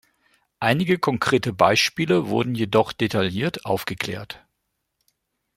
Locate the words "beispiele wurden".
1.53-2.55